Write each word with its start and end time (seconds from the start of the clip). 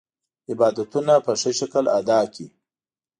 عبادتونه 0.51 1.13
په 1.25 1.31
ښه 1.41 1.51
شکل 1.59 1.85
ادا 1.99 2.19
کړي. 2.33 2.45